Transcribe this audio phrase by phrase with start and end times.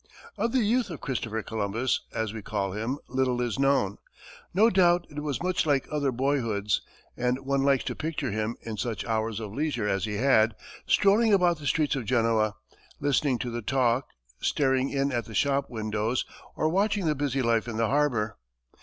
[0.35, 3.99] Of the youth of Christopher Columbus, as we call him, little is known.
[4.51, 6.81] No doubt it was much like other boyhoods,
[7.15, 10.55] and one likes to picture him, in such hours of leisure as he had,
[10.87, 12.55] strolling about the streets of Genoa,
[12.99, 14.07] listening to the talk,
[14.39, 16.25] staring in at the shop windows,
[16.55, 18.37] or watching the busy life in the harbor.